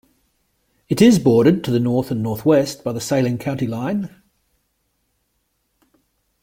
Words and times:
It 0.89 0.99
is 0.99 1.19
bordered 1.19 1.63
to 1.63 1.69
the 1.69 1.79
north 1.79 2.09
and 2.09 2.23
northwest 2.23 2.83
by 2.83 2.91
the 2.91 2.99
Saline 2.99 3.37
County 3.37 3.67
line. 3.67 4.09